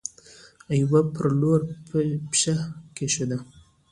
يوه 0.79 1.01
پر 1.13 1.25
لور 1.39 1.61
پښه 2.29 2.55
کيښوده. 2.95 3.37